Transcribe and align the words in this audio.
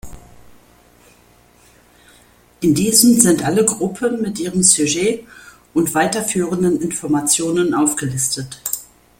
In 2.61 2.73
Diesem 2.73 3.19
sind 3.19 3.45
alle 3.45 3.63
Gruppen 3.65 4.19
mit 4.23 4.39
ihrem 4.39 4.63
Sujet 4.63 5.27
und 5.75 5.93
weiterführenden 5.93 6.81
Informationen 6.81 7.75
aufgelistet. 7.75 8.59